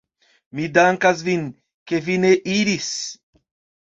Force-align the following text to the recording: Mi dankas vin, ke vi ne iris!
Mi 0.59 0.69
dankas 0.77 1.19
vin, 1.27 1.43
ke 1.91 1.99
vi 2.07 2.15
ne 2.23 2.31
iris! 2.55 2.89